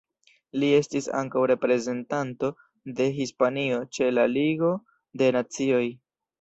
[0.61, 2.51] Li estis ankaŭ reprezentanto
[3.01, 4.75] de Hispanio ĉe la Ligo
[5.23, 5.87] de Nacioj.